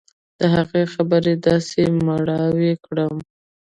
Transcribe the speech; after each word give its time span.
د 0.39 0.41
هغه 0.55 0.81
خبرې 0.93 1.33
داسې 1.47 1.81
مړاوى 2.05 2.73
کړم. 2.85 3.15